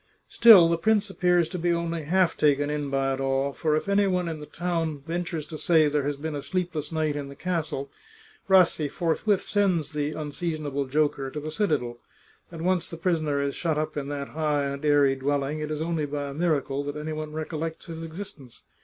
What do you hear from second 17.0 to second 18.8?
one recollects his exis tence.